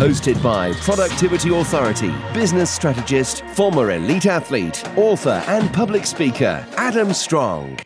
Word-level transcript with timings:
Hosted 0.00 0.42
by 0.42 0.72
Productivity 0.72 1.54
Authority, 1.54 2.10
business 2.32 2.70
strategist, 2.70 3.44
former 3.48 3.90
elite 3.90 4.24
athlete, 4.24 4.82
author, 4.96 5.44
and 5.46 5.70
public 5.74 6.06
speaker, 6.06 6.66
Adam 6.78 7.12
Strong. 7.12 7.78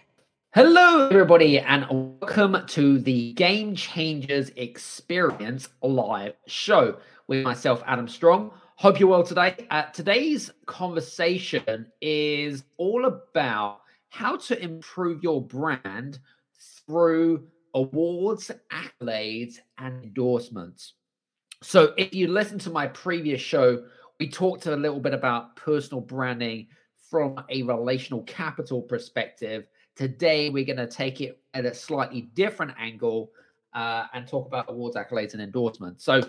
Hello, 0.55 1.09
everybody, 1.09 1.59
and 1.59 1.85
welcome 2.21 2.57
to 2.69 3.01
the 3.01 3.33
Game 3.33 3.75
Changers 3.75 4.53
Experience 4.55 5.71
live 5.83 6.35
show 6.47 6.99
with 7.27 7.43
myself, 7.43 7.83
Adam 7.85 8.07
Strong. 8.07 8.53
Hope 8.77 9.01
you're 9.01 9.09
well 9.09 9.25
today. 9.25 9.67
Uh, 9.73 9.83
today's 9.87 10.53
conversation 10.67 11.91
is 12.01 12.63
all 12.77 13.07
about 13.07 13.81
how 14.11 14.37
to 14.37 14.63
improve 14.63 15.25
your 15.25 15.43
brand 15.43 16.21
through 16.87 17.49
awards, 17.75 18.53
accolades, 18.71 19.57
and 19.79 20.05
endorsements. 20.05 20.93
So, 21.65 21.95
if 21.97 22.15
you 22.15 22.29
listen 22.29 22.59
to 22.61 22.71
my 22.71 22.87
previous 22.87 23.41
show, 23.41 23.85
we 24.21 24.29
talked 24.29 24.67
a 24.67 24.77
little 24.77 25.01
bit 25.01 25.15
about 25.15 25.57
personal 25.57 26.03
branding 26.03 26.67
from 27.11 27.43
a 27.49 27.63
relational 27.63 28.23
capital 28.25 28.83
perspective. 28.83 29.67
Today, 29.97 30.51
we're 30.51 30.67
going 30.67 30.77
to 30.77 30.87
take 30.87 31.23
it 31.23 31.41
at 31.55 31.65
a 31.65 31.73
slightly 31.73 32.29
different 32.35 32.73
angle 32.79 33.33
uh, 33.73 34.05
and 34.13 34.29
talk 34.29 34.47
about 34.47 34.67
awards, 34.69 34.95
accolades, 34.95 35.33
and 35.33 35.41
endorsements. 35.41 36.05
So, 36.05 36.21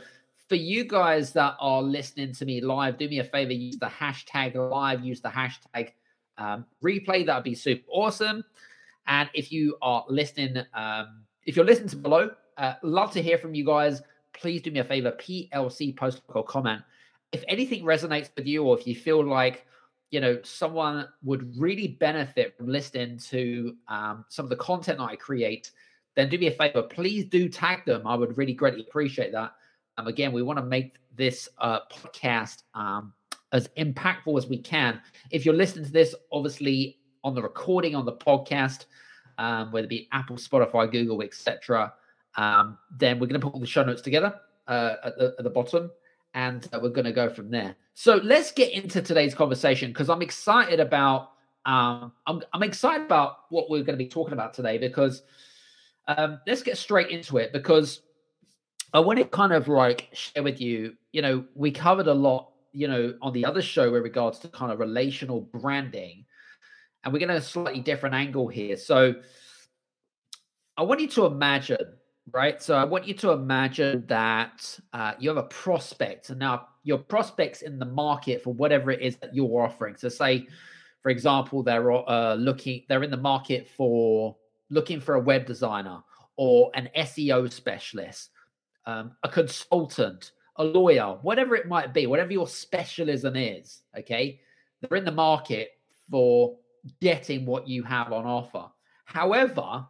for 0.47 0.55
you 0.55 0.85
guys 0.85 1.33
that 1.33 1.55
are 1.59 1.81
listening 1.81 2.31
to 2.31 2.45
me 2.45 2.61
live, 2.61 2.97
do 2.97 3.09
me 3.09 3.19
a 3.19 3.23
favor, 3.25 3.51
use 3.51 3.77
the 3.77 3.87
hashtag 3.87 4.55
live, 4.55 5.03
use 5.03 5.19
the 5.19 5.29
hashtag 5.29 5.91
um, 6.37 6.65
replay. 6.81 7.25
That 7.25 7.35
would 7.35 7.43
be 7.43 7.55
super 7.55 7.85
awesome. 7.91 8.45
And 9.05 9.29
if 9.33 9.51
you 9.51 9.75
are 9.81 10.05
listening, 10.07 10.63
um, 10.73 11.25
if 11.45 11.57
you're 11.57 11.65
listening 11.65 11.89
to 11.89 11.97
below, 11.97 12.29
uh, 12.57 12.75
love 12.83 13.11
to 13.11 13.21
hear 13.21 13.37
from 13.37 13.53
you 13.53 13.65
guys. 13.65 14.01
Please 14.39 14.61
do 14.61 14.71
me 14.71 14.79
a 14.79 14.83
favor, 14.83 15.11
PLC 15.11 15.95
post 15.95 16.21
or 16.29 16.43
comment. 16.43 16.81
If 17.31 17.43
anything 17.47 17.83
resonates 17.83 18.29
with 18.35 18.45
you, 18.45 18.63
or 18.63 18.77
if 18.77 18.85
you 18.85 18.95
feel 18.95 19.23
like 19.25 19.65
you 20.11 20.21
know 20.21 20.39
someone 20.43 21.07
would 21.23 21.57
really 21.57 21.87
benefit 21.87 22.55
from 22.55 22.67
listening 22.67 23.17
to 23.29 23.75
um, 23.87 24.25
some 24.29 24.45
of 24.45 24.49
the 24.49 24.55
content 24.55 24.99
that 24.99 25.05
I 25.05 25.15
create, 25.15 25.71
then 26.15 26.29
do 26.29 26.37
me 26.37 26.47
a 26.47 26.51
favor. 26.51 26.83
Please 26.83 27.25
do 27.25 27.49
tag 27.49 27.85
them. 27.85 28.05
I 28.07 28.15
would 28.15 28.37
really 28.37 28.53
greatly 28.53 28.81
appreciate 28.81 29.31
that. 29.33 29.53
Um, 29.97 30.07
again, 30.07 30.31
we 30.31 30.41
want 30.41 30.59
to 30.59 30.65
make 30.65 30.97
this 31.15 31.47
uh, 31.57 31.79
podcast 31.91 32.63
um, 32.73 33.13
as 33.51 33.69
impactful 33.77 34.37
as 34.37 34.47
we 34.47 34.57
can. 34.57 35.01
If 35.31 35.45
you're 35.45 35.55
listening 35.55 35.85
to 35.85 35.91
this, 35.91 36.13
obviously 36.31 36.99
on 37.23 37.33
the 37.33 37.41
recording 37.41 37.95
on 37.95 38.05
the 38.05 38.13
podcast, 38.13 38.85
um, 39.37 39.71
whether 39.71 39.85
it 39.85 39.89
be 39.89 40.07
Apple, 40.11 40.37
Spotify, 40.37 40.89
Google, 40.91 41.21
etc., 41.21 41.93
um, 42.37 42.77
then 42.91 43.19
we're 43.19 43.27
going 43.27 43.39
to 43.39 43.45
put 43.45 43.53
all 43.53 43.59
the 43.59 43.67
show 43.67 43.83
notes 43.83 44.01
together 44.01 44.33
uh, 44.67 44.95
at, 45.03 45.17
the, 45.17 45.35
at 45.37 45.43
the 45.43 45.49
bottom, 45.49 45.91
and 46.33 46.67
uh, 46.73 46.79
we're 46.81 46.89
going 46.89 47.05
to 47.05 47.13
go 47.13 47.29
from 47.29 47.49
there. 47.49 47.75
So 47.93 48.15
let's 48.17 48.51
get 48.51 48.71
into 48.71 49.01
today's 49.01 49.33
conversation 49.33 49.91
because 49.91 50.09
I'm 50.09 50.21
excited 50.21 50.79
about 50.79 51.31
um, 51.65 52.11
I'm, 52.27 52.41
I'm 52.53 52.63
excited 52.63 53.05
about 53.05 53.37
what 53.49 53.69
we're 53.69 53.83
going 53.83 53.97
to 53.97 54.03
be 54.03 54.07
talking 54.07 54.33
about 54.33 54.53
today 54.53 54.77
because 54.77 55.23
um, 56.07 56.39
let's 56.45 56.61
get 56.61 56.77
straight 56.77 57.09
into 57.09 57.37
it 57.37 57.51
because 57.51 58.01
I 58.93 58.99
want 58.99 59.19
to 59.19 59.25
kind 59.25 59.51
of 59.51 59.67
like 59.67 60.09
share 60.13 60.43
with 60.43 60.61
you, 60.61 60.95
you 61.11 61.21
know, 61.21 61.45
we 61.55 61.71
covered 61.71 62.07
a 62.07 62.13
lot, 62.13 62.51
you 62.71 62.87
know, 62.87 63.15
on 63.21 63.33
the 63.33 63.45
other 63.45 63.61
show 63.61 63.91
with 63.91 64.03
regards 64.03 64.39
to 64.39 64.47
kind 64.47 64.71
of 64.71 64.79
relational 64.79 65.41
branding. 65.41 66.25
And 67.03 67.11
we're 67.11 67.19
going 67.19 67.29
to 67.29 67.35
a 67.35 67.41
slightly 67.41 67.81
different 67.81 68.15
angle 68.15 68.47
here. 68.47 68.77
So 68.77 69.15
I 70.77 70.83
want 70.83 71.01
you 71.01 71.07
to 71.09 71.25
imagine, 71.25 71.77
right? 72.31 72.61
So 72.61 72.75
I 72.75 72.83
want 72.83 73.07
you 73.07 73.13
to 73.15 73.31
imagine 73.31 74.03
that 74.07 74.79
uh, 74.93 75.13
you 75.19 75.29
have 75.29 75.37
a 75.37 75.43
prospect. 75.43 76.29
And 76.29 76.39
now 76.39 76.67
your 76.83 76.97
prospects 76.97 77.61
in 77.61 77.79
the 77.79 77.85
market 77.85 78.43
for 78.43 78.53
whatever 78.53 78.91
it 78.91 79.01
is 79.01 79.17
that 79.17 79.35
you're 79.35 79.61
offering. 79.61 79.95
So 79.97 80.09
say, 80.09 80.47
for 81.01 81.09
example, 81.09 81.63
they're 81.63 81.91
uh, 81.91 82.35
looking, 82.35 82.83
they're 82.89 83.03
in 83.03 83.11
the 83.11 83.17
market 83.17 83.69
for 83.69 84.35
looking 84.69 84.99
for 84.99 85.15
a 85.15 85.19
web 85.19 85.45
designer 85.45 85.99
or 86.35 86.71
an 86.73 86.89
SEO 86.95 87.51
specialist 87.51 88.31
um, 88.85 89.11
a 89.23 89.29
consultant, 89.29 90.31
a 90.57 90.63
lawyer, 90.63 91.17
whatever 91.21 91.55
it 91.55 91.67
might 91.67 91.93
be, 91.93 92.07
whatever 92.07 92.31
your 92.31 92.47
specialism 92.47 93.35
is, 93.35 93.81
okay, 93.97 94.39
they're 94.81 94.97
in 94.97 95.05
the 95.05 95.11
market 95.11 95.71
for 96.09 96.57
getting 97.01 97.45
what 97.45 97.67
you 97.67 97.83
have 97.83 98.11
on 98.13 98.25
offer. 98.25 98.65
However, 99.05 99.85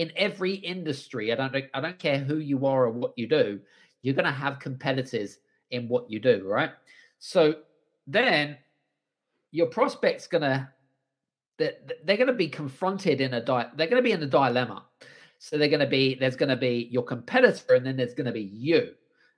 in 0.00 0.10
every 0.16 0.54
industry, 0.54 1.30
I 1.30 1.36
don't 1.36 1.64
I 1.74 1.80
don't 1.80 1.98
care 1.98 2.18
who 2.18 2.38
you 2.38 2.64
are 2.64 2.84
or 2.84 2.90
what 2.90 3.12
you 3.16 3.26
do, 3.26 3.60
you're 4.00 4.14
going 4.14 4.24
to 4.24 4.30
have 4.30 4.58
competitors 4.58 5.38
in 5.70 5.88
what 5.88 6.10
you 6.10 6.18
do, 6.18 6.42
right? 6.46 6.70
So 7.18 7.56
then 8.06 8.56
your 9.50 9.66
prospect's 9.66 10.26
going 10.26 10.42
to 10.42 10.68
they're, 11.58 11.74
they're 12.04 12.16
going 12.16 12.28
to 12.28 12.32
be 12.32 12.48
confronted 12.48 13.20
in 13.20 13.34
a 13.34 13.44
di- 13.44 13.70
they're 13.76 13.88
going 13.88 14.02
to 14.02 14.08
be 14.10 14.12
in 14.12 14.22
a 14.22 14.26
dilemma 14.26 14.86
so 15.38 15.58
they're 15.58 15.68
going 15.68 15.80
to 15.80 15.86
be 15.86 16.14
there's 16.14 16.36
going 16.36 16.48
to 16.48 16.56
be 16.56 16.88
your 16.90 17.02
competitor 17.02 17.74
and 17.74 17.84
then 17.84 17.98
there's 17.98 18.14
going 18.14 18.26
to 18.26 18.32
be 18.32 18.42
you. 18.42 18.92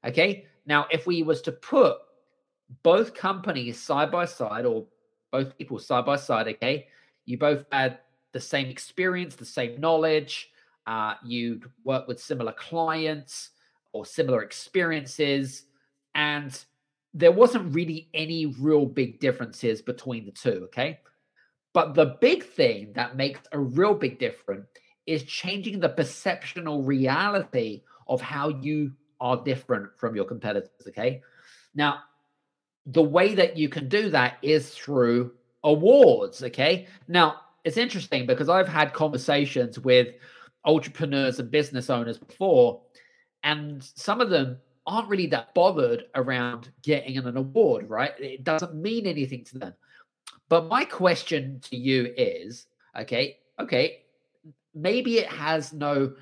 Okay? 0.07 0.47
Now 0.65 0.87
if 0.93 1.09
we 1.09 1.25
was 1.25 1.43
to 1.43 1.53
put 1.53 1.97
both 2.85 3.15
companies 3.15 3.83
side 3.83 4.13
by 4.13 4.27
side 4.27 4.65
or 4.65 4.87
both 5.33 5.59
people 5.59 5.81
side 5.81 6.07
by 6.07 6.17
side, 6.17 6.47
okay? 6.47 6.87
You 7.25 7.37
both 7.37 7.65
had 7.73 7.99
the 8.31 8.41
same 8.41 8.69
experience, 8.69 9.35
the 9.35 9.45
same 9.45 9.81
knowledge, 9.81 10.52
uh, 10.87 11.15
you'd 11.25 11.65
work 11.85 12.09
with 12.09 12.21
similar 12.21 12.53
clients 12.53 13.51
or 13.93 14.07
similar 14.07 14.43
experiences, 14.43 15.65
and 16.15 16.65
there 17.15 17.33
wasn't 17.33 17.75
really 17.75 18.09
any 18.15 18.47
real 18.47 18.87
big 18.87 19.21
differences 19.21 19.83
between 19.83 20.25
the 20.25 20.33
two, 20.33 20.63
okay? 20.65 20.99
But 21.73 21.95
the 21.95 22.17
big 22.21 22.45
thing 22.45 22.93
that 22.95 23.17
makes 23.17 23.41
a 23.53 23.59
real 23.59 23.95
big 23.95 24.19
difference 24.19 24.67
is 25.07 25.25
changing 25.25 25.81
the 25.81 25.89
perceptional 25.89 26.83
reality 26.83 27.83
of 28.09 28.21
how 28.21 28.49
you 28.49 28.93
are 29.21 29.43
different 29.43 29.89
from 29.97 30.15
your 30.15 30.25
competitors. 30.25 30.71
Okay. 30.89 31.23
Now, 31.75 32.01
the 32.87 33.03
way 33.03 33.35
that 33.35 33.57
you 33.57 33.69
can 33.69 33.89
do 33.89 34.11
that 34.11 34.39
is 34.43 34.71
through 34.71 35.33
awards. 35.65 36.43
Okay. 36.43 36.87
Now, 37.09 37.37
it's 37.65 37.77
interesting 37.77 38.27
because 38.27 38.49
I've 38.49 38.69
had 38.69 38.93
conversations 38.93 39.79
with 39.79 40.09
entrepreneurs 40.65 41.39
and 41.39 41.51
business 41.51 41.91
owners 41.91 42.19
before, 42.19 42.83
and 43.43 43.83
some 43.83 44.21
of 44.21 44.31
them 44.31 44.59
aren't 44.87 45.09
really 45.09 45.27
that 45.27 45.55
bothered 45.55 46.05
around 46.15 46.71
getting 46.83 47.17
an 47.19 47.37
award, 47.37 47.89
right? 47.89 48.13
It 48.19 48.45
doesn't 48.45 48.75
mean 48.75 49.07
anything 49.07 49.45
to 49.45 49.59
them. 49.59 49.75
But 50.49 50.67
my 50.67 50.85
question 50.85 51.61
to 51.71 51.77
you 51.77 52.13
is 52.17 52.67
okay, 52.99 53.39
okay, 53.59 54.03
maybe 54.75 55.19
it 55.19 55.29
has 55.29 55.73
no 55.73 56.15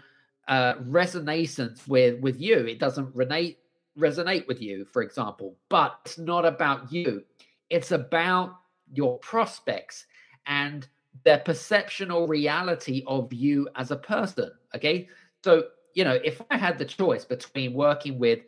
uh, 0.48 0.74
resonance 0.80 1.86
with 1.86 2.20
with 2.20 2.40
you. 2.40 2.58
It 2.58 2.78
doesn't 2.78 3.14
resonate 3.14 3.56
resonate 3.98 4.46
with 4.46 4.60
you, 4.60 4.84
for 4.84 5.02
example. 5.02 5.56
But 5.68 5.98
it's 6.04 6.18
not 6.18 6.44
about 6.44 6.92
you. 6.92 7.24
It's 7.70 7.92
about 7.92 8.56
your 8.92 9.18
prospects 9.18 10.06
and 10.46 10.86
their 11.24 11.38
perceptional 11.38 12.26
reality 12.26 13.02
of 13.06 13.32
you 13.32 13.68
as 13.76 13.90
a 13.90 13.96
person. 13.96 14.50
Okay, 14.74 15.08
so 15.44 15.64
you 15.94 16.04
know, 16.04 16.18
if 16.24 16.40
I 16.50 16.56
had 16.56 16.78
the 16.78 16.84
choice 16.84 17.24
between 17.24 17.74
working 17.74 18.18
with 18.18 18.40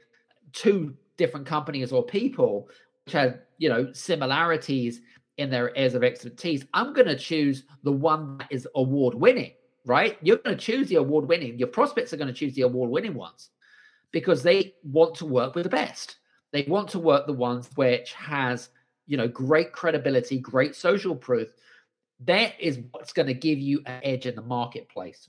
two 0.53 0.95
different 1.17 1.47
companies 1.47 1.93
or 1.93 2.05
people 2.05 2.69
which 3.05 3.15
had 3.15 3.43
you 3.59 3.69
know 3.69 3.93
similarities 3.93 5.01
in 5.39 5.51
their 5.51 5.77
areas 5.77 5.95
of 5.95 6.05
expertise, 6.05 6.65
I'm 6.75 6.93
going 6.93 7.09
to 7.09 7.17
choose 7.17 7.65
the 7.83 7.93
one 7.93 8.39
that 8.39 8.49
is 8.51 8.69
award 8.75 9.15
winning 9.15 9.53
right? 9.85 10.19
You're 10.23 10.39
going 10.39 10.57
to 10.57 10.63
choose 10.63 10.89
the 10.89 10.97
award 10.97 11.29
winning. 11.29 11.59
Your 11.59 11.69
prospects 11.69 12.13
are 12.13 12.17
going 12.17 12.29
to 12.29 12.35
choose 12.35 12.55
the 12.55 12.63
award 12.63 12.91
winning 12.91 13.15
ones 13.15 13.51
because 14.11 14.43
they 14.43 14.75
want 14.85 15.15
to 15.17 15.27
work 15.27 15.55
with 15.55 15.65
the 15.65 15.71
best. 15.71 16.17
They 16.53 16.65
want 16.69 16.89
to 16.91 16.99
work 16.99 17.27
the 17.27 17.33
ones 17.33 17.69
which 17.75 18.13
has, 18.13 18.69
you 19.07 19.17
know, 19.17 19.29
great 19.29 19.73
credibility, 19.73 20.39
great 20.39 20.77
social 20.77 21.17
proof. 21.17 21.49
That 22.25 22.55
is 22.61 22.79
what's 22.91 23.13
going 23.13 23.27
to 23.27 23.35
give 23.35 23.59
you 23.59 23.83
an 23.87 24.01
edge 24.03 24.27
in 24.27 24.35
the 24.35 24.43
marketplace. 24.43 25.29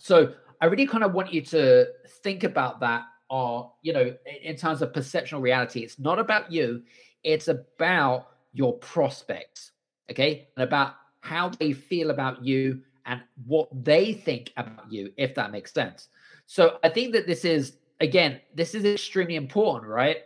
So 0.00 0.32
I 0.60 0.66
really 0.66 0.86
kind 0.86 1.04
of 1.04 1.12
want 1.12 1.32
you 1.32 1.42
to 1.42 1.86
think 2.22 2.44
about 2.44 2.80
that 2.80 3.04
or, 3.28 3.72
you 3.82 3.92
know, 3.92 4.14
in 4.42 4.56
terms 4.56 4.82
of 4.82 4.92
perceptual 4.92 5.40
reality. 5.40 5.80
It's 5.80 5.98
not 5.98 6.18
about 6.18 6.52
you, 6.52 6.82
it's 7.24 7.48
about 7.48 8.28
your 8.52 8.74
prospects. 8.78 9.72
okay, 10.10 10.48
and 10.56 10.64
about 10.64 10.94
how 11.20 11.48
they 11.48 11.72
feel 11.72 12.10
about 12.10 12.44
you 12.44 12.80
and 13.04 13.20
what 13.46 13.68
they 13.84 14.12
think 14.12 14.52
about 14.56 14.90
you, 14.90 15.12
if 15.16 15.34
that 15.34 15.52
makes 15.52 15.72
sense. 15.72 16.08
So 16.46 16.78
I 16.82 16.88
think 16.88 17.12
that 17.12 17.26
this 17.26 17.44
is, 17.44 17.76
again, 18.00 18.40
this 18.54 18.74
is 18.74 18.84
extremely 18.84 19.36
important, 19.36 19.90
right? 19.90 20.18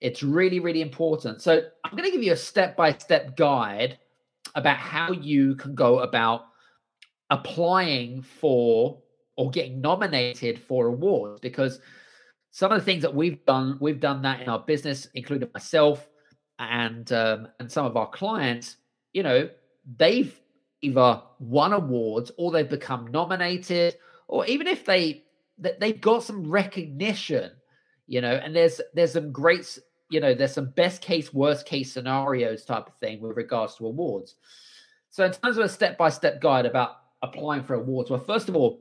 It's 0.00 0.22
really, 0.22 0.60
really 0.60 0.80
important. 0.80 1.42
So 1.42 1.62
I'm 1.84 1.90
going 1.92 2.04
to 2.04 2.10
give 2.10 2.22
you 2.22 2.32
a 2.32 2.36
step 2.36 2.76
by 2.76 2.92
step 2.94 3.36
guide 3.36 3.98
about 4.54 4.76
how 4.76 5.12
you 5.12 5.54
can 5.54 5.74
go 5.74 6.00
about 6.00 6.46
applying 7.30 8.22
for 8.22 9.00
or 9.36 9.50
getting 9.50 9.80
nominated 9.80 10.58
for 10.58 10.88
awards 10.88 11.40
because 11.40 11.80
some 12.50 12.72
of 12.72 12.78
the 12.78 12.84
things 12.84 13.02
that 13.02 13.14
we've 13.14 13.44
done, 13.46 13.78
we've 13.80 14.00
done 14.00 14.22
that 14.22 14.40
in 14.40 14.48
our 14.48 14.58
business, 14.58 15.08
including 15.14 15.48
myself 15.54 16.08
and 16.58 17.10
um, 17.12 17.48
and 17.58 17.70
some 17.70 17.86
of 17.86 17.96
our 17.96 18.08
clients. 18.08 18.76
You 19.12 19.22
know, 19.22 19.50
they've 19.96 20.38
either 20.82 21.22
won 21.38 21.72
awards 21.72 22.32
or 22.36 22.50
they've 22.50 22.68
become 22.68 23.10
nominated, 23.10 23.96
or 24.28 24.46
even 24.46 24.66
if 24.66 24.84
they 24.84 25.24
they've 25.58 26.00
got 26.00 26.24
some 26.24 26.50
recognition. 26.50 27.52
You 28.06 28.20
know, 28.20 28.32
and 28.32 28.54
there's 28.54 28.80
there's 28.94 29.12
some 29.12 29.30
great 29.30 29.78
you 30.10 30.20
know 30.20 30.34
there's 30.34 30.52
some 30.52 30.70
best 30.70 31.00
case, 31.00 31.32
worst 31.32 31.64
case 31.64 31.92
scenarios 31.92 32.64
type 32.64 32.88
of 32.88 32.94
thing 32.96 33.20
with 33.20 33.36
regards 33.36 33.76
to 33.76 33.86
awards. 33.86 34.34
So 35.08 35.24
in 35.24 35.32
terms 35.32 35.56
of 35.56 35.64
a 35.64 35.68
step 35.68 35.96
by 35.96 36.10
step 36.10 36.40
guide 36.40 36.66
about 36.66 36.96
applying 37.22 37.64
for 37.64 37.74
awards, 37.74 38.10
well, 38.10 38.20
first 38.20 38.48
of 38.48 38.56
all, 38.56 38.80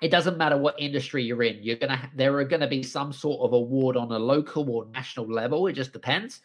it 0.00 0.10
doesn't 0.10 0.38
matter 0.38 0.56
what 0.56 0.80
industry 0.80 1.22
you're 1.22 1.42
in 1.42 1.58
you're 1.62 1.76
gonna 1.76 2.10
there 2.14 2.34
are 2.38 2.44
gonna 2.44 2.68
be 2.68 2.82
some 2.82 3.12
sort 3.12 3.40
of 3.40 3.52
award 3.52 3.96
on 3.96 4.10
a 4.12 4.18
local 4.18 4.68
or 4.70 4.86
national 4.92 5.26
level 5.30 5.66
it 5.66 5.72
just 5.74 5.92
depends. 5.92 6.40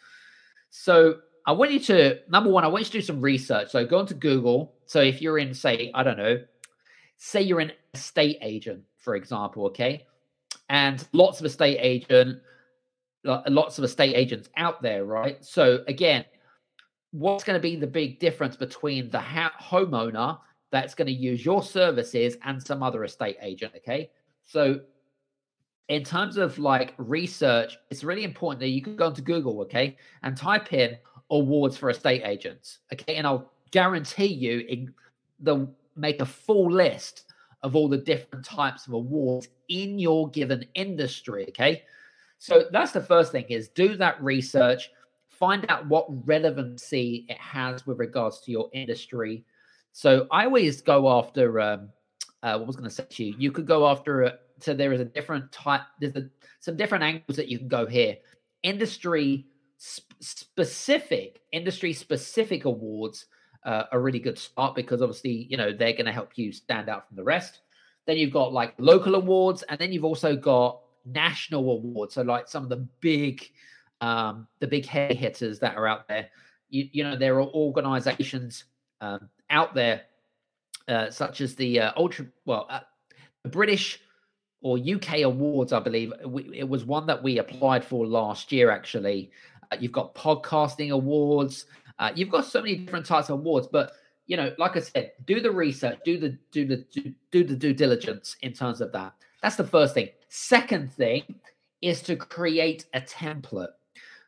So 0.69 1.19
i 1.45 1.51
want 1.51 1.71
you 1.71 1.79
to 1.79 2.19
number 2.29 2.49
one 2.49 2.63
i 2.63 2.67
want 2.67 2.81
you 2.81 2.85
to 2.85 2.91
do 2.91 3.01
some 3.01 3.21
research. 3.21 3.71
So 3.71 3.85
go 3.85 3.99
into 3.99 4.13
google. 4.13 4.73
So 4.85 4.99
if 5.01 5.21
you're 5.21 5.39
in 5.39 5.53
say 5.53 5.91
i 5.93 6.03
don't 6.03 6.17
know 6.17 6.41
say 7.17 7.41
you're 7.41 7.61
an 7.61 7.71
estate 7.93 8.37
agent 8.41 8.83
for 8.97 9.15
example 9.15 9.65
okay? 9.67 10.05
And 10.67 11.07
lots 11.13 11.39
of 11.39 11.45
estate 11.45 11.77
agent 11.79 12.39
lots 13.25 13.77
of 13.77 13.83
estate 13.83 14.13
agents 14.15 14.49
out 14.55 14.81
there 14.81 15.03
right 15.03 15.43
so 15.43 15.79
again 15.87 16.23
what's 17.11 17.43
going 17.45 17.57
to 17.57 17.61
be 17.61 17.75
the 17.75 17.87
big 17.87 18.19
difference 18.19 18.55
between 18.55 19.09
the 19.09 19.19
ha- 19.19 19.53
homeowner 19.61 20.37
that's 20.71 20.93
going 20.93 21.05
to 21.05 21.13
use 21.13 21.45
your 21.45 21.63
services 21.63 22.35
and 22.43 22.61
some 22.61 22.83
other 22.83 23.05
estate 23.05 23.37
agent. 23.41 23.71
Okay. 23.77 24.11
So, 24.43 24.81
in 25.87 26.03
terms 26.03 26.37
of 26.37 26.57
like 26.59 26.93
research, 26.97 27.77
it's 27.89 28.03
really 28.03 28.23
important 28.23 28.59
that 28.59 28.69
you 28.69 28.81
can 28.81 28.95
go 28.95 29.07
into 29.07 29.21
Google, 29.21 29.61
okay, 29.61 29.95
and 30.23 30.35
type 30.35 30.73
in 30.73 30.97
awards 31.29 31.77
for 31.77 31.89
estate 31.89 32.23
agents. 32.25 32.79
Okay. 32.91 33.15
And 33.15 33.25
I'll 33.25 33.51
guarantee 33.71 34.25
you 34.25 34.89
they'll 35.39 35.71
make 35.95 36.21
a 36.21 36.25
full 36.25 36.69
list 36.69 37.31
of 37.63 37.75
all 37.75 37.87
the 37.87 37.97
different 37.97 38.43
types 38.43 38.87
of 38.87 38.93
awards 38.93 39.47
in 39.69 39.97
your 39.97 40.29
given 40.31 40.65
industry. 40.73 41.45
Okay. 41.49 41.83
So 42.37 42.65
that's 42.71 42.91
the 42.91 43.01
first 43.01 43.31
thing 43.31 43.45
is 43.49 43.69
do 43.69 43.95
that 43.97 44.21
research, 44.21 44.89
find 45.29 45.65
out 45.69 45.87
what 45.87 46.05
relevancy 46.27 47.25
it 47.29 47.37
has 47.37 47.87
with 47.87 47.99
regards 47.99 48.41
to 48.41 48.51
your 48.51 48.69
industry 48.73 49.43
so 49.95 50.27
I 50.29 50.43
always 50.43 50.81
go 50.81 51.09
after 51.17 51.57
um, 51.61 51.89
uh, 52.43 52.57
what 52.57 52.67
was 52.67 52.75
going 52.75 52.89
to 52.89 52.93
say 52.93 53.05
to 53.09 53.23
you. 53.23 53.35
You 53.37 53.49
could 53.53 53.65
go 53.65 53.87
after 53.87 54.23
a, 54.23 54.33
so 54.59 54.73
there 54.73 54.91
is 54.91 54.99
a 54.99 55.05
different 55.05 55.49
type. 55.53 55.83
There's 56.01 56.17
a, 56.17 56.29
some 56.59 56.75
different 56.75 57.05
angles 57.05 57.37
that 57.37 57.47
you 57.47 57.57
can 57.57 57.69
go 57.69 57.85
here. 57.85 58.17
Industry 58.61 59.45
sp- 59.79 60.11
specific, 60.19 61.39
industry 61.53 61.93
specific 61.93 62.65
awards 62.65 63.27
uh, 63.63 63.83
a 63.93 63.97
really 63.97 64.19
good 64.19 64.37
start 64.37 64.75
because 64.75 65.01
obviously 65.01 65.47
you 65.49 65.55
know 65.55 65.71
they're 65.71 65.93
going 65.93 66.07
to 66.07 66.11
help 66.11 66.37
you 66.37 66.51
stand 66.51 66.89
out 66.89 67.07
from 67.07 67.15
the 67.15 67.23
rest. 67.23 67.61
Then 68.05 68.17
you've 68.17 68.33
got 68.33 68.51
like 68.51 68.73
local 68.77 69.15
awards, 69.15 69.63
and 69.63 69.79
then 69.79 69.93
you've 69.93 70.03
also 70.03 70.35
got 70.35 70.81
national 71.05 71.69
awards. 71.69 72.15
So 72.15 72.21
like 72.21 72.47
some 72.47 72.63
of 72.63 72.69
the 72.69 72.87
big, 73.01 73.49
um, 74.01 74.47
the 74.59 74.67
big 74.67 74.85
heavy 74.85 75.15
hitters 75.15 75.59
that 75.59 75.75
are 75.75 75.87
out 75.87 76.07
there. 76.07 76.29
You, 76.69 76.89
you 76.91 77.03
know 77.03 77.15
there 77.15 77.35
are 77.35 77.47
organizations 77.47 78.65
um, 79.01 79.29
out 79.49 79.75
there, 79.75 80.03
uh, 80.87 81.09
such 81.09 81.41
as 81.41 81.55
the 81.55 81.79
uh, 81.79 81.91
ultra 81.95 82.25
well, 82.45 82.67
uh, 82.69 82.79
British 83.49 84.01
or 84.61 84.79
UK 84.79 85.21
awards, 85.21 85.73
I 85.73 85.79
believe 85.79 86.11
we, 86.25 86.49
it 86.51 86.67
was 86.67 86.85
one 86.85 87.05
that 87.05 87.21
we 87.21 87.37
applied 87.37 87.85
for 87.85 88.07
last 88.07 88.51
year. 88.51 88.71
Actually, 88.71 89.31
uh, 89.71 89.77
you've 89.79 89.91
got 89.91 90.15
podcasting 90.15 90.91
awards. 90.91 91.65
Uh, 91.99 92.11
you've 92.15 92.31
got 92.31 92.45
so 92.45 92.61
many 92.61 92.75
different 92.77 93.05
types 93.05 93.29
of 93.29 93.39
awards, 93.39 93.67
but 93.71 93.93
you 94.25 94.37
know, 94.37 94.53
like 94.57 94.75
I 94.75 94.79
said, 94.79 95.11
do 95.25 95.39
the 95.39 95.51
research, 95.51 95.99
do 96.03 96.17
the 96.17 96.37
do 96.51 96.65
the 96.65 96.77
do, 96.91 97.13
do 97.31 97.43
the 97.43 97.55
due 97.55 97.73
diligence 97.73 98.37
in 98.41 98.53
terms 98.53 98.81
of 98.81 98.91
that. 98.93 99.13
That's 99.45 99.57
the 99.57 99.63
first 99.63 99.93
thing. 99.93 100.09
Second 100.27 100.91
thing 100.91 101.21
is 101.83 102.01
to 102.01 102.15
create 102.15 102.85
a 102.95 103.01
template. 103.01 103.73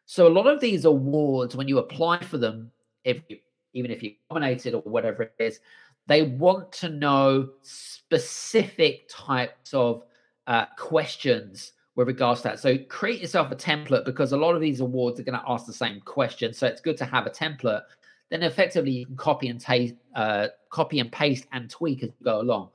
So 0.06 0.28
a 0.28 0.30
lot 0.30 0.46
of 0.46 0.62
these 0.62 0.86
awards, 0.86 1.56
when 1.56 1.68
you 1.68 1.80
apply 1.80 2.20
for 2.20 2.38
them, 2.38 2.70
if 3.04 3.24
you 3.28 3.40
even 3.74 3.90
if 3.90 4.04
you're 4.04 4.12
nominated 4.30 4.76
or 4.76 4.84
whatever 4.84 5.24
it 5.24 5.34
is, 5.40 5.60
they 6.06 6.22
want 6.22 6.72
to 6.74 6.90
know 6.90 7.50
specific 7.64 9.10
types 9.10 9.74
of 9.74 10.04
uh, 10.46 10.66
questions 10.78 11.72
with 11.96 12.08
regards 12.08 12.42
to 12.42 12.50
that. 12.50 12.60
So 12.60 12.78
create 12.78 13.20
yourself 13.20 13.52
a 13.52 13.56
template 13.56 14.06
because 14.06 14.34
a 14.34 14.38
lot 14.38 14.54
of 14.54 14.62
these 14.62 14.82
awards 14.82 15.20
are 15.20 15.24
going 15.24 15.40
to 15.40 15.50
ask 15.50 15.66
the 15.66 15.74
same 15.74 16.00
question. 16.02 16.54
So 16.54 16.68
it's 16.68 16.80
good 16.80 16.98
to 16.98 17.06
have 17.06 17.26
a 17.26 17.32
template. 17.32 17.82
Then 18.30 18.44
effectively 18.44 18.92
you 18.92 19.08
can 19.08 19.18
copy 19.18 19.48
and 19.48 19.60
taste, 19.60 19.96
uh, 20.14 20.50
copy 20.70 21.00
and 21.00 21.12
paste 21.12 21.48
and 21.54 21.72
tweak 21.72 22.04
as 22.04 22.10
you 22.10 22.24
go 22.24 22.40
along. 22.40 22.70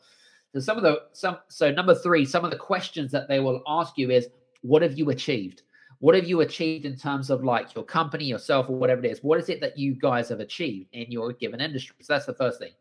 So 0.54 0.60
some 0.60 0.76
of 0.76 0.82
the 0.82 1.02
some 1.12 1.38
so 1.48 1.70
number 1.70 1.94
three, 1.94 2.24
some 2.24 2.44
of 2.44 2.50
the 2.50 2.56
questions 2.56 3.10
that 3.12 3.28
they 3.28 3.40
will 3.40 3.62
ask 3.66 3.96
you 3.96 4.10
is, 4.10 4.28
what 4.62 4.82
have 4.82 4.98
you 4.98 5.10
achieved? 5.10 5.62
What 6.00 6.14
have 6.14 6.26
you 6.26 6.40
achieved 6.40 6.84
in 6.84 6.96
terms 6.96 7.30
of 7.30 7.44
like 7.44 7.74
your 7.74 7.84
company, 7.84 8.24
yourself, 8.24 8.68
or 8.68 8.76
whatever 8.76 9.04
it 9.04 9.10
is? 9.10 9.22
What 9.22 9.38
is 9.38 9.48
it 9.48 9.60
that 9.60 9.78
you 9.78 9.94
guys 9.94 10.28
have 10.28 10.40
achieved 10.40 10.88
in 10.92 11.10
your 11.10 11.32
given 11.32 11.60
industry? 11.60 11.96
So 12.00 12.12
that's 12.12 12.26
the 12.26 12.34
first 12.34 12.58
thing. 12.58 12.72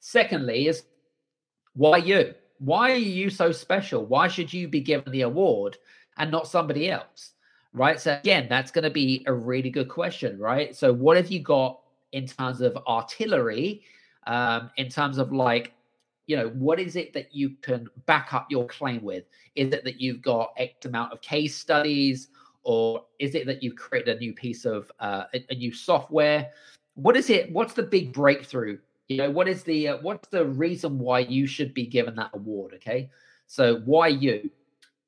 Secondly, 0.00 0.66
is 0.66 0.84
why 1.74 1.98
you? 1.98 2.34
Why 2.58 2.90
are 2.92 2.96
you 2.96 3.30
so 3.30 3.52
special? 3.52 4.04
Why 4.06 4.28
should 4.28 4.52
you 4.52 4.66
be 4.66 4.80
given 4.80 5.12
the 5.12 5.22
award 5.22 5.76
and 6.16 6.30
not 6.30 6.48
somebody 6.48 6.90
else? 6.90 7.32
Right. 7.72 8.00
So 8.00 8.18
again, 8.18 8.46
that's 8.48 8.70
going 8.70 8.84
to 8.84 8.90
be 8.90 9.22
a 9.26 9.32
really 9.32 9.70
good 9.70 9.88
question, 9.88 10.38
right? 10.38 10.74
So 10.74 10.92
what 10.92 11.16
have 11.16 11.30
you 11.30 11.40
got 11.40 11.80
in 12.12 12.26
terms 12.26 12.60
of 12.60 12.76
artillery? 12.88 13.82
Um, 14.26 14.70
in 14.76 14.88
terms 14.88 15.18
of 15.18 15.32
like 15.32 15.72
you 16.30 16.36
know 16.36 16.50
what 16.50 16.78
is 16.78 16.94
it 16.94 17.12
that 17.12 17.34
you 17.34 17.56
can 17.60 17.88
back 18.06 18.32
up 18.32 18.46
your 18.50 18.64
claim 18.68 19.02
with? 19.02 19.24
Is 19.56 19.72
it 19.72 19.82
that 19.82 20.00
you've 20.00 20.22
got 20.22 20.52
x 20.56 20.86
amount 20.86 21.12
of 21.12 21.20
case 21.20 21.56
studies 21.56 22.28
or 22.62 23.04
is 23.18 23.34
it 23.34 23.46
that 23.46 23.64
you've 23.64 23.74
created 23.74 24.16
a 24.16 24.20
new 24.20 24.32
piece 24.32 24.64
of 24.64 24.92
uh, 25.00 25.24
a, 25.34 25.44
a, 25.50 25.56
new 25.56 25.72
software? 25.72 26.50
What 26.94 27.16
is 27.16 27.30
it 27.30 27.52
what's 27.52 27.74
the 27.74 27.82
big 27.82 28.12
breakthrough? 28.12 28.78
You 29.08 29.16
know 29.16 29.30
what 29.32 29.48
is 29.48 29.64
the 29.64 29.88
uh, 29.88 29.98
what's 30.02 30.28
the 30.28 30.44
reason 30.44 31.00
why 31.00 31.18
you 31.18 31.48
should 31.48 31.74
be 31.74 31.84
given 31.84 32.14
that 32.14 32.30
award 32.32 32.74
okay? 32.74 33.10
So 33.48 33.80
why 33.84 34.06
you? 34.06 34.52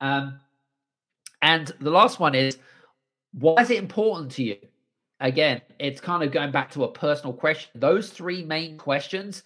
Um 0.01 0.41
and 1.41 1.71
the 1.79 1.91
last 1.91 2.19
one 2.19 2.35
is 2.35 2.59
why 3.31 3.63
is 3.63 3.71
it 3.71 3.79
important 3.79 4.33
to 4.33 4.43
you? 4.43 4.57
Again 5.21 5.63
it's 5.79 6.01
kind 6.01 6.25
of 6.25 6.33
going 6.33 6.51
back 6.51 6.73
to 6.73 6.83
a 6.83 6.91
personal 6.91 7.33
question. 7.33 7.71
Those 7.77 8.11
three 8.11 8.43
main 8.43 8.77
questions 8.77 9.45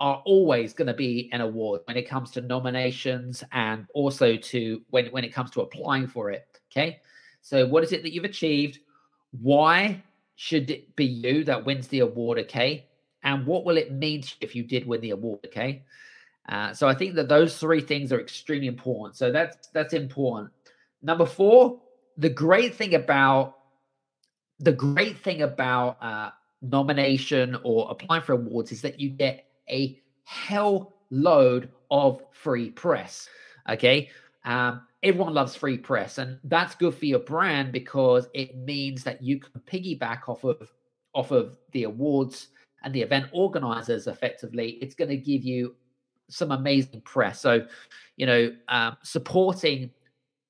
are 0.00 0.22
always 0.24 0.72
going 0.72 0.88
to 0.88 0.94
be 0.94 1.28
an 1.32 1.40
award 1.40 1.82
when 1.84 1.96
it 1.96 2.08
comes 2.08 2.30
to 2.30 2.40
nominations 2.40 3.44
and 3.52 3.86
also 3.94 4.36
to 4.36 4.82
when 4.90 5.06
when 5.06 5.24
it 5.24 5.32
comes 5.32 5.50
to 5.50 5.60
applying 5.60 6.06
for 6.06 6.30
it 6.30 6.46
okay 6.70 7.00
so, 7.42 7.66
what 7.66 7.84
is 7.84 7.92
it 7.92 8.02
that 8.02 8.12
you've 8.12 8.24
achieved? 8.24 8.80
Why 9.40 10.02
should 10.36 10.70
it 10.70 10.94
be 10.96 11.04
you 11.04 11.44
that 11.44 11.64
wins 11.64 11.88
the 11.88 12.00
award? 12.00 12.38
Okay. 12.38 12.86
And 13.22 13.46
what 13.46 13.64
will 13.64 13.76
it 13.76 13.92
mean 13.92 14.22
if 14.40 14.54
you 14.54 14.62
did 14.62 14.86
win 14.86 15.00
the 15.00 15.10
award? 15.10 15.40
Okay. 15.46 15.84
Uh, 16.48 16.72
so 16.72 16.88
I 16.88 16.94
think 16.94 17.14
that 17.14 17.28
those 17.28 17.58
three 17.58 17.80
things 17.80 18.12
are 18.12 18.20
extremely 18.20 18.66
important. 18.66 19.16
So 19.16 19.30
that's 19.30 19.68
that's 19.68 19.92
important. 19.92 20.50
Number 21.02 21.26
four, 21.26 21.80
the 22.16 22.30
great 22.30 22.74
thing 22.74 22.94
about 22.94 23.56
the 24.58 24.72
great 24.72 25.18
thing 25.18 25.42
about 25.42 26.02
uh, 26.02 26.30
nomination 26.60 27.56
or 27.62 27.90
applying 27.90 28.22
for 28.22 28.32
awards 28.32 28.72
is 28.72 28.82
that 28.82 29.00
you 29.00 29.10
get 29.10 29.46
a 29.70 30.00
hell 30.24 30.94
load 31.10 31.70
of 31.90 32.22
free 32.32 32.70
press. 32.70 33.28
Okay, 33.68 34.10
um, 34.44 34.82
everyone 35.02 35.34
loves 35.34 35.54
free 35.54 35.78
press, 35.78 36.18
and 36.18 36.38
that's 36.44 36.74
good 36.74 36.94
for 36.94 37.06
your 37.06 37.20
brand 37.20 37.72
because 37.72 38.28
it 38.34 38.56
means 38.56 39.04
that 39.04 39.22
you 39.22 39.38
can 39.40 39.60
piggyback 39.66 40.28
off 40.28 40.44
of 40.44 40.70
off 41.14 41.30
of 41.30 41.56
the 41.72 41.84
awards 41.84 42.48
and 42.82 42.94
the 42.94 43.02
event 43.02 43.26
organizers. 43.32 44.06
Effectively, 44.06 44.78
it's 44.80 44.94
going 44.94 45.10
to 45.10 45.16
give 45.16 45.44
you 45.44 45.74
some 46.28 46.52
amazing 46.52 47.00
press. 47.02 47.40
So, 47.40 47.66
you 48.16 48.26
know, 48.26 48.54
um, 48.68 48.96
supporting 49.02 49.90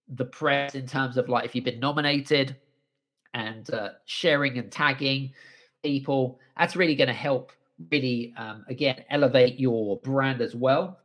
the 0.08 0.24
press 0.24 0.74
in 0.74 0.86
terms 0.86 1.16
of 1.16 1.28
like 1.28 1.44
if 1.44 1.54
you've 1.54 1.64
been 1.64 1.80
nominated 1.80 2.56
and 3.34 3.72
uh, 3.72 3.90
sharing 4.06 4.58
and 4.58 4.70
tagging 4.70 5.32
people. 5.82 6.38
That's 6.58 6.76
really 6.76 6.94
going 6.94 7.08
to 7.08 7.14
help 7.14 7.52
really 7.90 8.34
um, 8.36 8.64
again 8.68 9.04
elevate 9.10 9.58
your 9.58 9.98
brand 10.00 10.40
as 10.40 10.54
well. 10.54 10.98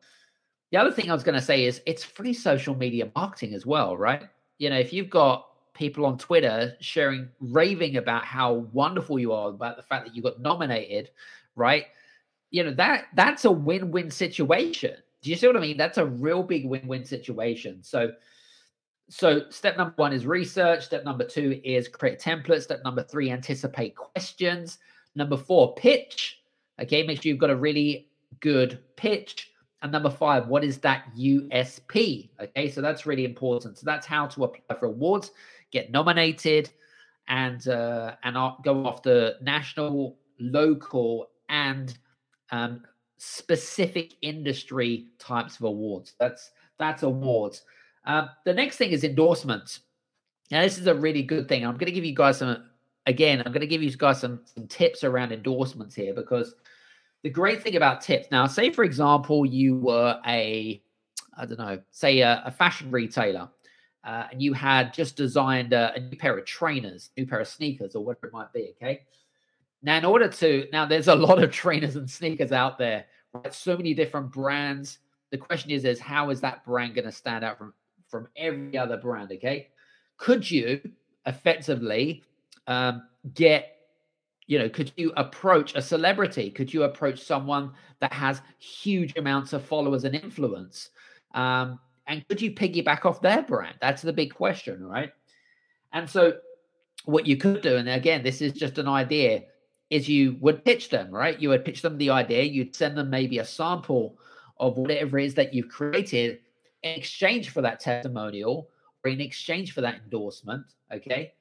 The 0.72 0.78
other 0.78 0.92
thing 0.92 1.10
I 1.10 1.14
was 1.14 1.24
going 1.24 1.40
to 1.40 1.46
say 1.46 1.66
is 1.66 1.82
it's 1.86 2.04
free 2.04 2.34
social 2.34 2.76
media 2.76 3.10
marketing 3.16 3.54
as 3.54 3.66
well, 3.66 3.96
right? 3.96 4.24
You 4.58 4.70
know, 4.70 4.78
if 4.78 4.92
you've 4.92 5.10
got 5.10 5.48
people 5.74 6.06
on 6.06 6.18
Twitter 6.18 6.76
sharing, 6.80 7.30
raving 7.40 7.98
about 7.98 8.26
how 8.26 8.54
wonderful 8.74 9.20
you 9.20 9.32
are, 9.34 9.50
about 9.50 9.78
the 9.78 9.84
fact 9.84 10.06
that 10.06 10.16
you 10.16 10.22
got 10.22 10.42
nominated, 10.42 11.12
right? 11.56 11.86
You 12.52 12.64
know 12.64 12.74
that 12.76 13.06
that's 13.16 13.46
a 13.46 13.52
win-win 13.52 14.10
situation. 14.10 14.96
Do 15.22 15.30
you 15.30 15.36
see 15.36 15.48
what 15.48 15.58
I 15.58 15.60
mean? 15.60 15.78
That's 15.78 15.98
a 15.98 16.06
real 16.06 16.44
big 16.44 16.66
win-win 16.66 17.04
situation. 17.04 17.82
So, 17.82 18.12
so 19.10 19.50
step 19.50 19.78
number 19.78 19.94
one 19.98 20.14
is 20.14 20.26
research. 20.26 20.86
Step 20.86 21.04
number 21.04 21.26
two 21.26 21.60
is 21.64 21.88
create 21.88 22.20
templates. 22.20 22.64
Step 22.64 22.84
number 22.84 23.04
three, 23.04 23.32
anticipate 23.32 23.96
questions. 23.96 24.78
Number 25.16 25.38
four, 25.38 25.74
pitch. 25.76 26.42
Okay, 26.82 27.04
make 27.04 27.22
sure 27.22 27.30
you've 27.30 27.40
got 27.40 27.50
a 27.50 27.56
really 27.56 28.10
good 28.40 28.80
pitch. 28.96 29.52
And 29.82 29.92
number 29.92 30.10
five, 30.10 30.48
what 30.48 30.64
is 30.64 30.80
that 30.80 31.06
USP? 31.18 32.30
Okay, 32.42 32.70
so 32.70 32.82
that's 32.82 33.06
really 33.06 33.26
important. 33.26 33.78
So 33.78 33.84
that's 33.86 34.06
how 34.06 34.28
to 34.28 34.46
apply 34.46 34.76
for 34.80 34.88
awards, 34.88 35.32
get 35.72 35.92
nominated, 35.92 36.70
and 37.28 37.68
uh, 37.68 38.16
and 38.24 38.36
go 38.64 38.88
after 38.88 39.36
national, 39.42 40.18
local, 40.40 41.30
and 41.50 41.98
um, 42.52 42.84
specific 43.18 44.14
industry 44.22 45.08
types 45.20 45.58
of 45.58 45.64
awards. 45.64 46.14
That's 46.20 46.52
that's 46.78 47.04
awards. 47.04 47.64
Uh, 48.06 48.28
the 48.46 48.54
next 48.54 48.78
thing 48.78 48.92
is 48.92 49.04
endorsements. 49.04 49.82
Now, 50.52 50.62
this 50.62 50.78
is 50.78 50.88
a 50.88 50.94
really 50.94 51.24
good 51.24 51.48
thing. 51.48 51.66
I'm 51.66 51.74
going 51.74 51.88
to 51.88 51.92
give 51.92 52.06
you 52.06 52.16
guys 52.16 52.38
some 52.38 52.66
again, 53.06 53.42
I'm 53.46 53.52
going 53.52 53.62
to 53.62 53.68
give 53.68 53.84
you 53.84 53.96
guys 53.96 54.20
some, 54.20 54.42
some 54.46 54.68
tips 54.68 55.04
around 55.04 55.32
endorsements 55.32 55.96
here 55.96 56.14
because 56.14 56.56
the 57.24 57.30
great 57.30 57.62
thing 57.64 57.76
about 57.76 58.02
tips 58.02 58.28
now, 58.32 58.48
say 58.48 58.70
for 58.70 58.84
example, 58.84 59.46
you 59.46 59.78
were 59.78 60.20
a, 60.28 60.82
I 61.38 61.46
don't 61.46 61.60
know, 61.60 61.80
say 61.92 62.22
a, 62.22 62.44
a 62.46 62.52
fashion 62.52 62.92
retailer, 62.92 63.50
uh, 64.04 64.28
and 64.32 64.42
you 64.42 64.54
had 64.54 64.94
just 64.94 65.16
designed 65.16 65.74
a, 65.74 65.94
a, 65.96 66.00
new 66.00 66.18
pair 66.18 66.38
of 66.38 66.46
trainers, 66.46 67.10
new 67.18 67.26
pair 67.26 67.40
of 67.40 67.48
sneakers, 67.48 67.96
or 67.96 68.06
whatever 68.06 68.28
it 68.28 68.34
might 68.34 68.54
be. 68.54 68.76
Okay. 68.76 69.02
Now, 69.82 69.98
in 69.98 70.06
order 70.06 70.28
to 70.28 70.68
now, 70.72 70.86
there's 70.86 71.08
a 71.08 71.16
lot 71.16 71.44
of 71.44 71.52
trainers 71.64 71.96
and 71.96 72.10
sneakers 72.10 72.52
out 72.52 72.78
there, 72.78 73.06
right? 73.34 73.54
So 73.54 73.76
many 73.76 73.96
different 73.96 74.32
brands. 74.32 75.00
The 75.32 75.38
question 75.40 75.72
is, 75.72 75.86
is 75.86 76.00
how 76.00 76.30
is 76.30 76.42
that 76.42 76.64
brand 76.64 76.94
going 76.94 77.06
to 77.06 77.12
stand 77.12 77.44
out 77.44 77.58
from 77.58 77.74
from 78.08 78.28
every 78.38 78.78
other 78.78 78.98
brand? 78.98 79.32
Okay. 79.32 79.70
Could 80.18 80.50
you 80.50 80.80
effectively 81.26 82.24
um, 82.68 83.04
get 83.34 83.72
you 84.48 84.60
know 84.60 84.70
could 84.70 84.92
you 84.96 85.12
approach 85.18 85.76
a 85.76 85.82
celebrity? 85.82 86.50
Could 86.52 86.74
you 86.74 86.84
approach 86.84 87.24
someone 87.24 87.72
that 88.00 88.14
has 88.14 88.42
huge 88.60 89.18
amounts 89.18 89.54
of 89.54 89.64
followers 89.64 90.04
and 90.04 90.16
influence? 90.16 90.90
Um, 91.34 91.80
and 92.08 92.28
could 92.28 92.42
you 92.42 92.52
piggyback 92.52 93.06
off 93.06 93.22
their 93.22 93.42
brand? 93.42 93.76
That's 93.82 94.02
the 94.02 94.14
big 94.14 94.34
question 94.34 94.86
right? 94.86 95.12
And 95.94 96.10
so 96.10 96.38
what 97.06 97.28
you 97.28 97.38
could 97.38 97.62
do 97.62 97.78
and 97.78 97.90
again 97.90 98.24
this 98.24 98.42
is 98.42 98.54
just 98.54 98.80
an 98.80 98.88
idea 98.88 99.44
is 99.92 100.10
you 100.10 100.38
would 100.40 100.66
pitch 100.66 100.90
them 100.90 101.12
right? 101.12 101.40
You 101.40 101.50
would 101.50 101.66
pitch 101.66 101.82
them 101.82 101.98
the 101.98 102.10
idea. 102.10 102.44
You'd 102.44 102.76
send 102.76 102.98
them 102.98 103.10
maybe 103.10 103.40
a 103.40 103.46
sample 103.46 104.18
of 104.60 104.78
whatever 104.78 105.20
it 105.20 105.26
is 105.26 105.34
that 105.36 105.54
you've 105.54 105.70
created 105.70 106.40
in 106.84 106.96
exchange 106.96 107.50
for 107.50 107.62
that 107.62 107.80
testimonial 107.80 108.70
or 109.04 109.12
in 109.12 109.20
exchange 109.20 109.74
for 109.74 109.82
that 109.82 109.96
endorsement 110.04 110.66
okay 110.92 111.34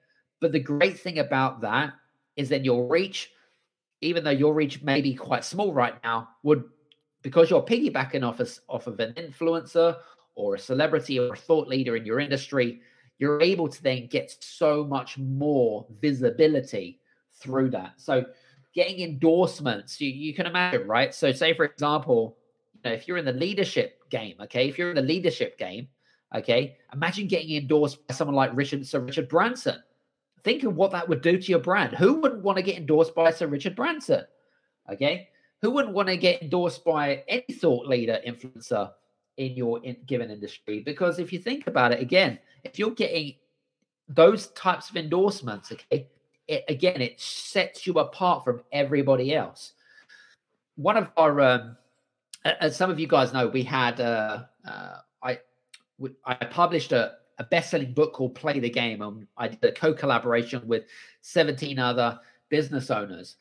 but 0.44 0.52
the 0.52 0.60
great 0.60 1.00
thing 1.00 1.20
about 1.20 1.62
that 1.62 1.94
is 2.36 2.50
that 2.50 2.66
your 2.66 2.86
reach, 2.86 3.30
even 4.02 4.22
though 4.22 4.28
your 4.28 4.52
reach 4.52 4.82
may 4.82 5.00
be 5.00 5.14
quite 5.14 5.42
small 5.42 5.72
right 5.72 5.94
now, 6.04 6.28
would 6.42 6.64
because 7.22 7.48
you're 7.48 7.64
piggybacking 7.64 8.22
off, 8.22 8.40
a, 8.40 8.46
off 8.68 8.86
of 8.86 9.00
an 9.00 9.14
influencer 9.14 9.96
or 10.34 10.56
a 10.56 10.58
celebrity 10.58 11.18
or 11.18 11.32
a 11.32 11.36
thought 11.36 11.66
leader 11.66 11.96
in 11.96 12.04
your 12.04 12.20
industry, 12.20 12.82
you're 13.18 13.40
able 13.40 13.68
to 13.68 13.82
then 13.82 14.06
get 14.06 14.36
so 14.38 14.84
much 14.84 15.16
more 15.16 15.86
visibility 16.02 17.00
through 17.32 17.70
that. 17.70 17.94
So 17.96 18.26
getting 18.74 19.00
endorsements, 19.00 19.98
you, 19.98 20.10
you 20.10 20.34
can 20.34 20.44
imagine, 20.44 20.86
right? 20.86 21.14
So 21.14 21.32
say 21.32 21.54
for 21.54 21.64
example, 21.64 22.36
you 22.74 22.90
know, 22.90 22.94
if 22.94 23.08
you're 23.08 23.16
in 23.16 23.24
the 23.24 23.32
leadership 23.32 24.10
game, 24.10 24.34
okay, 24.42 24.68
if 24.68 24.76
you're 24.76 24.90
in 24.90 24.96
the 24.96 25.00
leadership 25.00 25.56
game, 25.56 25.88
okay, 26.34 26.76
imagine 26.92 27.28
getting 27.28 27.56
endorsed 27.56 28.06
by 28.06 28.12
someone 28.12 28.36
like 28.36 28.50
Richard 28.52 28.86
Sir 28.86 29.00
Richard 29.00 29.30
Branson 29.30 29.82
Think 30.44 30.62
of 30.62 30.76
what 30.76 30.92
that 30.92 31.08
would 31.08 31.22
do 31.22 31.38
to 31.38 31.50
your 31.50 31.58
brand. 31.58 31.94
Who 31.94 32.20
wouldn't 32.20 32.42
want 32.42 32.58
to 32.58 32.62
get 32.62 32.76
endorsed 32.76 33.14
by 33.14 33.30
Sir 33.30 33.46
Richard 33.46 33.74
Branson? 33.74 34.24
Okay. 34.92 35.28
Who 35.62 35.70
wouldn't 35.70 35.94
want 35.94 36.08
to 36.08 36.18
get 36.18 36.42
endorsed 36.42 36.84
by 36.84 37.24
any 37.26 37.54
thought 37.54 37.86
leader, 37.86 38.20
influencer 38.26 38.92
in 39.38 39.56
your 39.56 39.82
in, 39.82 39.96
given 40.04 40.30
industry? 40.30 40.80
Because 40.80 41.18
if 41.18 41.32
you 41.32 41.38
think 41.38 41.66
about 41.66 41.92
it 41.92 42.00
again, 42.00 42.38
if 42.62 42.78
you're 42.78 42.90
getting 42.90 43.36
those 44.06 44.48
types 44.48 44.90
of 44.90 44.96
endorsements, 44.96 45.72
okay, 45.72 46.08
it, 46.46 46.64
again, 46.68 47.00
it 47.00 47.18
sets 47.18 47.86
you 47.86 47.94
apart 47.94 48.44
from 48.44 48.60
everybody 48.70 49.34
else. 49.34 49.72
One 50.76 50.98
of 50.98 51.08
our, 51.16 51.40
um, 51.40 51.76
as 52.44 52.76
some 52.76 52.90
of 52.90 53.00
you 53.00 53.06
guys 53.06 53.32
know, 53.32 53.46
we 53.46 53.62
had, 53.62 53.98
uh, 53.98 54.42
uh, 54.68 54.96
I, 55.22 55.38
I 56.26 56.34
published 56.34 56.92
a, 56.92 57.14
a 57.38 57.44
best-selling 57.44 57.92
book 57.92 58.12
called 58.12 58.34
Play 58.34 58.60
the 58.60 58.70
Game, 58.70 59.02
and 59.02 59.26
I 59.36 59.48
did 59.48 59.64
a 59.64 59.72
co-collaboration 59.72 60.66
with 60.66 60.84
17 61.22 61.78
other 61.78 62.18
business 62.48 62.90
owners. 62.90 63.36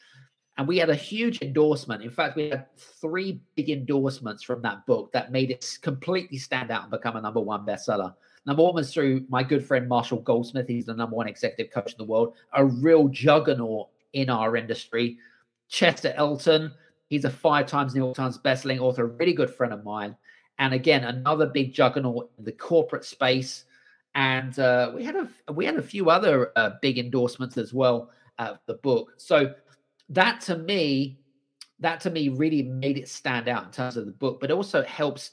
And 0.58 0.68
we 0.68 0.78
had 0.78 0.90
a 0.90 0.96
huge 0.96 1.42
endorsement. 1.42 2.04
In 2.04 2.12
fact, 2.12 2.36
we 2.36 2.50
had 2.50 2.68
three 2.78 3.42
big 3.56 3.70
endorsements 3.70 4.44
from 4.44 4.62
that 4.62 4.86
book 4.86 5.12
that 5.12 5.32
made 5.32 5.50
it 5.50 5.80
completely 5.82 6.38
stand 6.38 6.70
out 6.70 6.84
and 6.84 6.92
become 6.92 7.16
a 7.16 7.22
number 7.22 7.40
one 7.40 7.66
bestseller. 7.66 8.14
Number 8.46 8.64
one 8.64 8.76
was 8.76 8.94
through 8.94 9.26
my 9.30 9.42
good 9.42 9.66
friend 9.66 9.88
Marshall 9.88 10.20
Goldsmith. 10.20 10.68
He's 10.68 10.86
the 10.86 10.94
number 10.94 11.16
one 11.16 11.28
executive 11.28 11.74
coach 11.74 11.94
in 11.94 11.98
the 11.98 12.04
world, 12.04 12.36
a 12.54 12.64
real 12.64 13.08
juggernaut 13.08 13.90
in 14.14 14.30
our 14.30 14.56
industry. 14.56 15.18
Chester 15.70 16.14
Elton, 16.18 16.72
he's 17.08 17.26
a 17.26 17.32
five 17.32 17.66
times 17.66 17.96
New 17.96 18.04
York 18.04 18.16
Times 18.16 18.38
bestselling 18.38 18.80
author, 18.80 19.06
a 19.06 19.08
really 19.08 19.34
good 19.34 19.50
friend 19.50 19.74
of 19.74 19.84
mine. 19.84 20.16
And 20.60 20.74
again, 20.74 21.04
another 21.04 21.48
big 21.48 21.74
juggernaut 21.74 22.30
in 22.38 22.46
the 22.46 22.52
corporate 22.52 23.06
space 23.06 23.66
and 24.16 24.58
uh, 24.60 24.92
we 24.94 25.04
had 25.04 25.16
a 25.16 25.54
we 25.54 25.66
had 25.66 25.76
a 25.76 25.82
few 25.82 26.10
other 26.10 26.52
uh, 26.56 26.72
big 26.82 26.98
endorsements 26.98 27.58
as 27.58 27.74
well 27.74 28.12
of 28.40 28.60
the 28.66 28.76
book. 28.76 29.14
So 29.18 29.54
that 30.10 30.42
to 30.42 30.58
me, 30.58 31.20
that 31.80 32.00
to 32.02 32.10
me 32.10 32.30
really 32.30 32.62
made 32.64 32.98
it 32.98 33.10
stand 33.10 33.48
out 33.48 33.66
in 33.66 33.72
terms 33.72 33.98
of 33.98 34.06
the 34.06 34.12
book, 34.12 34.40
but 34.40 34.52
also 34.52 34.84
helps 34.84 35.32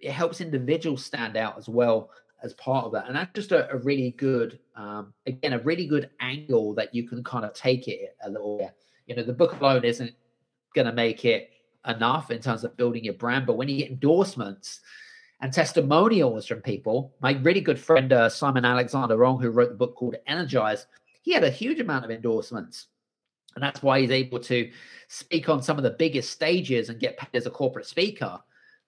it 0.00 0.12
helps 0.12 0.40
individuals 0.40 1.04
stand 1.04 1.36
out 1.36 1.58
as 1.58 1.68
well 1.68 2.10
as 2.42 2.54
part 2.54 2.84
of 2.84 2.92
that. 2.92 3.06
And 3.06 3.14
that's 3.14 3.32
just 3.34 3.52
a, 3.52 3.70
a 3.72 3.76
really 3.78 4.10
good, 4.12 4.58
um, 4.74 5.12
again, 5.26 5.52
a 5.52 5.60
really 5.60 5.86
good 5.86 6.10
angle 6.20 6.74
that 6.74 6.92
you 6.92 7.06
can 7.06 7.22
kind 7.22 7.44
of 7.44 7.52
take 7.54 7.86
it 7.86 8.16
a 8.24 8.30
little 8.30 8.58
bit. 8.58 8.74
You 9.06 9.14
know, 9.14 9.22
the 9.22 9.32
book 9.32 9.60
alone 9.60 9.84
isn't 9.84 10.12
going 10.74 10.86
to 10.86 10.92
make 10.92 11.24
it 11.24 11.50
enough 11.86 12.32
in 12.32 12.40
terms 12.40 12.64
of 12.64 12.76
building 12.76 13.04
your 13.04 13.14
brand, 13.14 13.46
but 13.46 13.56
when 13.56 13.68
you 13.68 13.76
get 13.76 13.90
endorsements 13.90 14.80
and 15.42 15.52
testimonials 15.52 16.46
from 16.46 16.62
people. 16.62 17.12
My 17.20 17.32
really 17.32 17.60
good 17.60 17.78
friend 17.78 18.12
uh, 18.12 18.28
Simon 18.28 18.64
Alexander 18.64 19.24
Ong, 19.24 19.42
who 19.42 19.50
wrote 19.50 19.70
the 19.70 19.74
book 19.74 19.96
called 19.96 20.14
Energize, 20.28 20.86
he 21.22 21.32
had 21.32 21.42
a 21.44 21.50
huge 21.50 21.80
amount 21.80 22.04
of 22.04 22.12
endorsements. 22.12 22.86
And 23.54 23.62
that's 23.62 23.82
why 23.82 24.00
he's 24.00 24.12
able 24.12 24.38
to 24.40 24.70
speak 25.08 25.48
on 25.48 25.62
some 25.62 25.76
of 25.76 25.82
the 25.82 25.90
biggest 25.90 26.30
stages 26.30 26.88
and 26.88 27.00
get 27.00 27.18
paid 27.18 27.36
as 27.36 27.46
a 27.46 27.50
corporate 27.50 27.86
speaker 27.86 28.38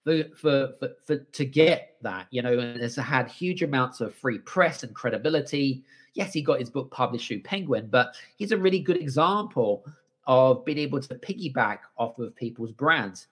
for, 0.03 0.23
for, 0.35 0.73
for, 0.79 0.89
for 1.05 1.17
to 1.17 1.45
get 1.45 1.97
that, 2.01 2.27
you 2.31 2.41
know, 2.41 2.57
and 2.57 2.81
has 2.81 2.95
had 2.95 3.27
huge 3.27 3.61
amounts 3.61 3.99
of 3.99 4.15
free 4.15 4.39
press 4.39 4.83
and 4.83 4.95
credibility. 4.95 5.83
Yes, 6.13 6.31
he 6.31 6.41
got 6.41 6.59
his 6.59 6.69
book 6.69 6.89
published 6.89 7.27
through 7.27 7.41
Penguin, 7.41 7.89
but 7.91 8.15
he's 8.37 8.53
a 8.53 8.57
really 8.57 8.79
good 8.79 8.97
example 8.97 9.85
of 10.25 10.63
being 10.63 10.77
able 10.77 11.01
to 11.01 11.15
piggyback 11.15 11.79
off 11.97 12.17
of 12.17 12.35
people's 12.35 12.71
brands 12.71 13.27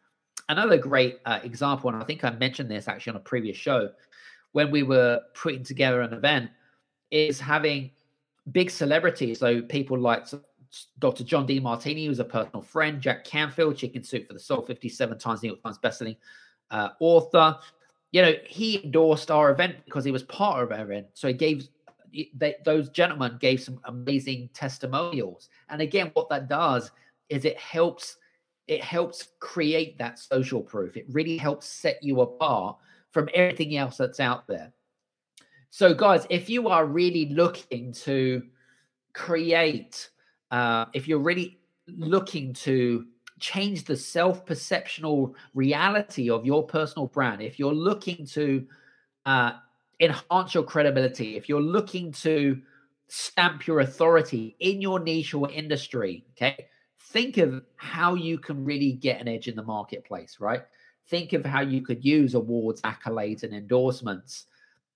another 0.49 0.77
great 0.77 1.19
uh, 1.25 1.39
example, 1.43 1.89
and 1.89 2.01
I 2.01 2.05
think 2.05 2.23
I 2.23 2.31
mentioned 2.31 2.69
this 2.69 2.87
actually 2.87 3.11
on 3.11 3.17
a 3.17 3.21
previous 3.21 3.57
show 3.57 3.89
when 4.51 4.71
we 4.71 4.83
were 4.83 5.21
putting 5.33 5.63
together 5.63 6.01
an 6.01 6.13
event, 6.13 6.49
is 7.11 7.39
having 7.39 7.91
big 8.51 8.69
celebrities. 8.69 9.39
So 9.39 9.61
people 9.61 9.97
like 9.97 10.27
Dr. 10.99 11.23
John 11.23 11.47
Demartini, 11.47 12.07
who's 12.07 12.19
a 12.19 12.25
personal 12.25 12.61
friend, 12.61 13.01
Jack 13.01 13.23
Canfield, 13.23 13.77
Chicken 13.77 14.03
Soup 14.03 14.27
for 14.27 14.33
the 14.33 14.39
Soul, 14.39 14.61
57 14.61 15.17
times 15.17 15.43
New 15.43 15.49
York 15.49 15.63
Times 15.63 15.79
bestselling 15.79 16.17
uh, 16.71 16.89
author. 16.99 17.57
You 18.11 18.21
know, 18.21 18.33
he 18.45 18.83
endorsed 18.83 19.31
our 19.31 19.51
event 19.51 19.77
because 19.85 20.05
he 20.05 20.11
was 20.11 20.23
part 20.23 20.63
of 20.63 20.71
our 20.71 20.83
event. 20.83 21.07
So 21.13 21.27
he 21.27 21.33
gave 21.33 21.67
they, 22.35 22.55
those 22.63 22.89
gentlemen 22.89 23.37
gave 23.39 23.61
some 23.61 23.79
amazing 23.85 24.49
testimonials. 24.53 25.49
And 25.69 25.81
again, 25.81 26.11
what 26.13 26.29
that 26.29 26.47
does 26.47 26.91
is 27.29 27.45
it 27.45 27.57
helps 27.57 28.17
it 28.67 28.83
helps 28.83 29.29
create 29.39 29.97
that 29.97 30.19
social 30.19 30.61
proof. 30.61 30.95
It 30.95 31.05
really 31.09 31.37
helps 31.37 31.67
set 31.67 32.01
you 32.01 32.21
apart 32.21 32.77
from 33.11 33.29
everything 33.33 33.75
else 33.75 33.97
that's 33.97 34.19
out 34.19 34.47
there. 34.47 34.71
So, 35.69 35.93
guys, 35.93 36.25
if 36.29 36.49
you 36.49 36.67
are 36.69 36.85
really 36.85 37.29
looking 37.29 37.93
to 38.03 38.43
create, 39.13 40.09
uh, 40.51 40.85
if 40.93 41.07
you're 41.07 41.19
really 41.19 41.59
looking 41.87 42.53
to 42.53 43.05
change 43.39 43.83
the 43.85 43.97
self 43.97 44.45
perceptional 44.45 45.35
reality 45.53 46.29
of 46.29 46.45
your 46.45 46.65
personal 46.65 47.07
brand, 47.07 47.41
if 47.41 47.59
you're 47.59 47.73
looking 47.73 48.25
to 48.27 48.65
uh, 49.25 49.53
enhance 49.99 50.53
your 50.53 50.63
credibility, 50.63 51.35
if 51.37 51.49
you're 51.49 51.61
looking 51.61 52.11
to 52.11 52.61
stamp 53.07 53.67
your 53.67 53.81
authority 53.81 54.55
in 54.59 54.81
your 54.81 54.99
niche 54.99 55.33
or 55.33 55.49
industry, 55.51 56.23
okay, 56.31 56.67
think 57.05 57.37
of 57.37 57.61
how 57.75 58.15
you 58.15 58.37
can 58.37 58.63
really 58.63 58.93
get 58.93 59.21
an 59.21 59.27
edge 59.27 59.47
in 59.47 59.55
the 59.55 59.63
marketplace, 59.63 60.37
right? 60.39 60.63
Think 61.09 61.33
of 61.33 61.45
how 61.45 61.61
you 61.61 61.81
could 61.81 62.03
use 62.03 62.33
awards, 62.33 62.81
accolades, 62.81 63.43
and 63.43 63.53
endorsements, 63.53 64.45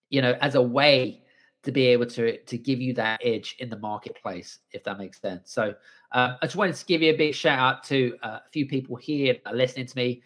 you 0.09 0.21
know, 0.21 0.37
as 0.41 0.55
a 0.55 0.61
way 0.61 1.23
to 1.63 1.71
be 1.71 1.87
able 1.87 2.05
to 2.05 2.37
to 2.37 2.57
give 2.57 2.79
you 2.79 2.93
that 2.93 3.19
edge 3.23 3.57
in 3.59 3.69
the 3.69 3.77
marketplace, 3.77 4.59
if 4.71 4.83
that 4.85 4.97
makes 4.97 5.19
sense. 5.19 5.51
So 5.51 5.75
uh, 6.13 6.37
I 6.41 6.45
just 6.45 6.55
wanted 6.55 6.75
to 6.75 6.85
give 6.85 7.01
you 7.01 7.13
a 7.13 7.17
big 7.17 7.35
shout 7.35 7.59
out 7.59 7.83
to 7.85 8.15
uh, 8.23 8.39
a 8.45 8.49
few 8.51 8.65
people 8.65 8.95
here 8.95 9.35
listening 9.51 9.87
to 9.87 9.97
me. 9.97 10.23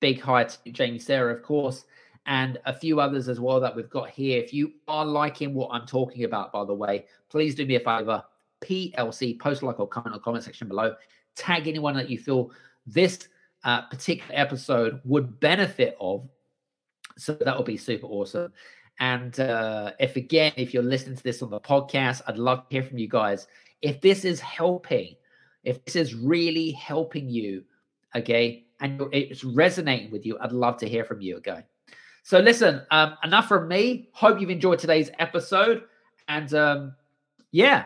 Big 0.00 0.20
hi 0.20 0.44
to 0.44 0.70
Jamie 0.70 0.98
Sarah, 0.98 1.34
of 1.34 1.42
course, 1.42 1.84
and 2.26 2.58
a 2.66 2.74
few 2.74 3.00
others 3.00 3.28
as 3.28 3.40
well 3.40 3.58
that 3.60 3.74
we've 3.74 3.88
got 3.88 4.10
here. 4.10 4.42
If 4.42 4.52
you 4.52 4.74
are 4.86 5.06
liking 5.06 5.54
what 5.54 5.70
I'm 5.72 5.86
talking 5.86 6.24
about, 6.24 6.52
by 6.52 6.66
the 6.66 6.74
way, 6.74 7.06
please 7.30 7.54
do 7.54 7.64
me 7.64 7.76
a 7.76 7.80
favor. 7.80 8.22
PLC, 8.66 9.38
post 9.38 9.62
like 9.62 9.80
or 9.80 9.88
comment 9.88 10.14
on 10.14 10.18
the 10.18 10.22
comment 10.22 10.44
section 10.44 10.68
below. 10.68 10.94
Tag 11.34 11.68
anyone 11.68 11.94
that 11.96 12.10
you 12.10 12.18
feel 12.18 12.50
this 12.86 13.28
uh, 13.64 13.82
particular 13.82 14.32
episode 14.34 15.00
would 15.04 15.38
benefit 15.40 15.96
of. 16.00 16.28
So 17.18 17.34
that 17.34 17.56
would 17.56 17.66
be 17.66 17.76
super 17.76 18.06
awesome. 18.06 18.52
And 18.98 19.38
uh, 19.40 19.92
if 20.00 20.16
again, 20.16 20.52
if 20.56 20.72
you're 20.72 20.82
listening 20.82 21.16
to 21.16 21.22
this 21.22 21.42
on 21.42 21.50
the 21.50 21.60
podcast, 21.60 22.22
I'd 22.26 22.38
love 22.38 22.68
to 22.68 22.74
hear 22.74 22.82
from 22.82 22.98
you 22.98 23.08
guys. 23.08 23.46
If 23.82 24.00
this 24.00 24.24
is 24.24 24.40
helping, 24.40 25.16
if 25.64 25.84
this 25.84 25.96
is 25.96 26.14
really 26.14 26.70
helping 26.72 27.28
you, 27.28 27.64
okay, 28.14 28.64
and 28.80 29.02
it's 29.12 29.44
resonating 29.44 30.10
with 30.10 30.24
you, 30.24 30.38
I'd 30.40 30.52
love 30.52 30.78
to 30.78 30.88
hear 30.88 31.04
from 31.04 31.20
you, 31.20 31.36
okay. 31.38 31.64
So 32.22 32.38
listen, 32.38 32.82
um, 32.90 33.16
enough 33.22 33.48
from 33.48 33.68
me. 33.68 34.08
Hope 34.12 34.40
you've 34.40 34.50
enjoyed 34.50 34.78
today's 34.78 35.10
episode, 35.18 35.84
and 36.28 36.52
um, 36.54 36.94
yeah, 37.52 37.84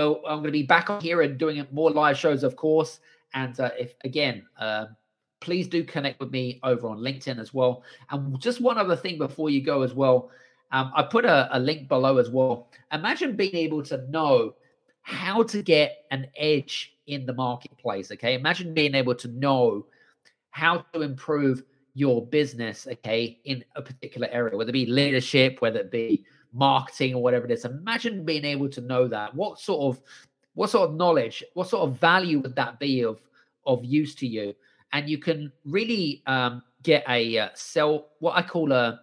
well, 0.00 0.22
I'm 0.26 0.38
going 0.38 0.44
to 0.44 0.52
be 0.52 0.62
back 0.62 0.88
on 0.88 1.00
here 1.00 1.20
and 1.22 1.36
doing 1.36 1.64
more 1.72 1.90
live 1.90 2.16
shows, 2.16 2.42
of 2.42 2.56
course. 2.56 3.00
And 3.34 3.58
uh, 3.60 3.70
if 3.78 3.94
again, 4.04 4.46
um, 4.58 4.96
please 5.40 5.68
do 5.68 5.84
connect 5.84 6.20
with 6.20 6.30
me 6.30 6.58
over 6.62 6.88
on 6.88 6.98
LinkedIn 6.98 7.38
as 7.38 7.52
well. 7.52 7.82
And 8.10 8.40
just 8.40 8.60
one 8.60 8.78
other 8.78 8.96
thing 8.96 9.18
before 9.18 9.50
you 9.50 9.62
go 9.62 9.82
as 9.82 9.94
well. 9.94 10.30
Um, 10.72 10.92
I 10.94 11.02
put 11.02 11.24
a, 11.24 11.48
a, 11.56 11.58
link 11.58 11.88
below 11.88 12.18
as 12.18 12.30
well. 12.30 12.68
Imagine 12.92 13.34
being 13.34 13.56
able 13.56 13.82
to 13.84 14.08
know 14.08 14.54
how 15.02 15.42
to 15.42 15.62
get 15.62 16.04
an 16.12 16.28
edge 16.36 16.94
in 17.06 17.26
the 17.26 17.34
marketplace. 17.34 18.12
Okay. 18.12 18.34
Imagine 18.34 18.72
being 18.72 18.94
able 18.94 19.16
to 19.16 19.28
know 19.28 19.86
how 20.50 20.84
to 20.92 21.02
improve 21.02 21.62
your 21.94 22.24
business, 22.24 22.86
okay, 22.90 23.40
in 23.44 23.64
a 23.74 23.82
particular 23.82 24.28
area, 24.30 24.56
whether 24.56 24.70
it 24.70 24.72
be 24.72 24.86
leadership, 24.86 25.60
whether 25.60 25.80
it 25.80 25.90
be 25.90 26.24
marketing 26.52 27.14
or 27.14 27.22
whatever 27.22 27.44
it 27.46 27.52
is. 27.52 27.64
Imagine 27.64 28.24
being 28.24 28.44
able 28.44 28.68
to 28.68 28.80
know 28.80 29.08
that. 29.08 29.34
What 29.34 29.60
sort 29.60 29.80
of 29.96 30.02
what 30.54 30.70
sort 30.70 30.90
of 30.90 30.96
knowledge, 30.96 31.44
what 31.54 31.68
sort 31.68 31.88
of 31.88 31.98
value 31.98 32.40
would 32.40 32.56
that 32.56 32.78
be 32.78 33.04
of 33.04 33.20
of 33.66 33.84
use 33.84 34.14
to 34.16 34.26
you? 34.26 34.54
and 34.92 35.08
you 35.08 35.18
can 35.18 35.52
really 35.64 36.22
um, 36.26 36.62
get 36.82 37.04
a 37.08 37.38
uh, 37.38 37.48
sell 37.54 38.08
what 38.18 38.36
I 38.36 38.42
call 38.42 38.72
a 38.72 39.00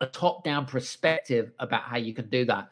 a 0.00 0.06
top 0.06 0.44
down 0.44 0.66
perspective 0.66 1.52
about 1.60 1.82
how 1.82 1.96
you 1.96 2.12
can 2.12 2.28
do 2.28 2.44
that. 2.46 2.68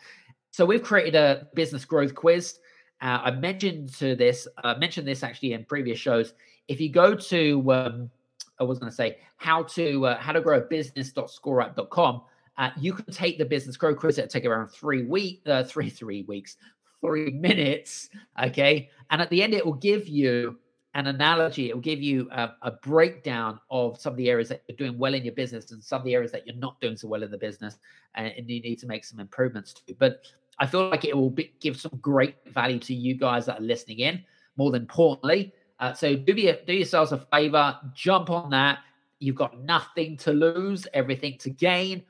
So 0.51 0.67
we've 0.67 0.83
created 0.83 1.15
a 1.15 1.49
business 1.55 1.85
growth 1.85 2.15
quiz. 2.15 2.59
Uh, 3.01 3.21
I 3.25 3.31
mentioned 3.31 3.95
to 3.95 4.17
this, 4.17 4.49
I 4.63 4.73
uh, 4.73 4.79
mentioned 4.79 5.07
this 5.07 5.23
actually 5.23 5.53
in 5.53 5.65
previous 5.65 5.99
shows. 5.99 6.35
If 6.69 6.81
you 6.81 6.91
go 6.91 7.15
to, 7.15 7.73
um, 7.73 8.11
I 8.59 8.65
was 8.65 8.79
going 8.81 8.91
to 8.91 8.95
say 8.95 9.19
how 9.37 9.63
to 9.63 10.07
uh, 10.07 10.19
how 10.19 10.33
to 10.33 10.41
grow 10.41 10.59
a 10.59 10.61
business.scoreapp.com, 10.61 12.23
uh, 12.59 12.71
you 12.79 12.93
can 12.93 13.13
take 13.13 13.39
the 13.39 13.45
business 13.45 13.77
growth 13.77 13.99
quiz. 13.99 14.19
It'll 14.19 14.29
take 14.29 14.45
around 14.45 14.69
three 14.69 15.05
week, 15.05 15.43
uh, 15.47 15.65
three 15.65 15.91
three 15.91 16.23
weeks, 16.23 16.57
three 17.01 17.31
minutes. 17.33 18.11
Okay, 18.43 18.91
and 19.11 19.23
at 19.23 19.31
the 19.31 19.43
end, 19.43 19.55
it 19.55 19.65
will 19.65 19.73
give 19.75 20.09
you 20.09 20.59
an 20.95 21.07
analogy. 21.07 21.71
It 21.71 21.75
will 21.75 21.81
give 21.81 22.03
you 22.03 22.29
a, 22.31 22.51
a, 22.63 22.71
breakdown 22.71 23.59
of 23.71 23.99
some 23.99 24.13
of 24.13 24.19
the 24.19 24.29
areas 24.29 24.51
that 24.51 24.63
you're 24.69 24.77
doing 24.77 24.99
well 24.99 25.15
in 25.15 25.25
your 25.25 25.33
business 25.33 25.73
and 25.73 25.83
some 25.83 26.03
of 26.03 26.05
the 26.05 26.15
areas 26.15 26.31
that 26.33 26.47
you're 26.47 26.57
not 26.57 26.79
doing 26.83 26.99
so 26.99 27.09
well 27.09 27.23
in 27.23 27.31
the 27.31 27.39
business, 27.39 27.79
and, 28.15 28.27
and 28.37 28.51
you 28.51 28.61
need 28.61 28.77
to 28.77 28.87
make 28.87 29.05
some 29.05 29.19
improvements 29.19 29.73
to. 29.73 29.95
But 29.95 30.23
I 30.59 30.67
feel 30.67 30.91
like 30.91 31.05
it 31.05 31.17
will 31.17 31.31
be, 31.31 31.53
give 31.61 31.81
some 31.81 31.99
great 32.03 32.37
value 32.47 32.79
to 32.81 32.95
you 32.95 33.15
guys 33.15 33.47
that 33.47 33.59
are 33.59 33.65
listening 33.65 34.01
in. 34.01 34.23
More 34.57 34.71
than 34.71 34.83
importantly, 34.83 35.55
uh, 35.81 35.95
so 35.95 36.15
do 36.15 36.35
be 36.35 36.53
do 36.67 36.75
yourselves 36.75 37.13
a 37.13 37.19
favor, 37.19 37.79
jump 37.95 38.29
on 38.29 38.51
that. 38.51 38.81
You've 39.19 39.37
got 39.37 39.61
nothing 39.61 40.17
to 40.19 40.33
lose, 40.33 40.87
everything 40.93 41.39
to 41.39 41.51
gain. 41.51 42.03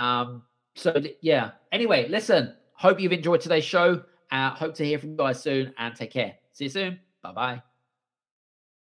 Um, 0.00 0.42
so 0.74 1.00
yeah. 1.20 1.52
Anyway, 1.70 2.08
listen. 2.08 2.54
Hope 2.72 2.98
you've 2.98 3.12
enjoyed 3.12 3.42
today's 3.42 3.64
show. 3.64 4.02
Uh, 4.32 4.50
hope 4.50 4.74
to 4.76 4.84
hear 4.84 4.98
from 4.98 5.10
you 5.10 5.16
guys 5.16 5.42
soon, 5.42 5.74
and 5.78 5.94
take 5.94 6.10
care. 6.12 6.34
See 6.52 6.64
you 6.64 6.70
soon. 6.70 6.98
Bye 7.22 7.32
bye. 7.32 7.69